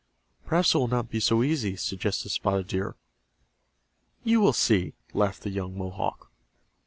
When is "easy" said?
1.43-1.75